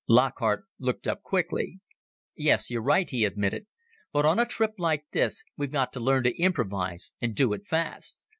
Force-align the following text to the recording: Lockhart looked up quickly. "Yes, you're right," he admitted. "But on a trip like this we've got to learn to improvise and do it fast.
Lockhart 0.07 0.65
looked 0.79 1.07
up 1.07 1.21
quickly. 1.21 1.79
"Yes, 2.35 2.71
you're 2.71 2.81
right," 2.81 3.07
he 3.07 3.23
admitted. 3.23 3.67
"But 4.11 4.25
on 4.25 4.39
a 4.39 4.47
trip 4.47 4.71
like 4.79 5.05
this 5.11 5.43
we've 5.57 5.69
got 5.71 5.93
to 5.93 5.99
learn 5.99 6.23
to 6.23 6.35
improvise 6.37 7.13
and 7.21 7.35
do 7.35 7.53
it 7.53 7.67
fast. 7.67 8.25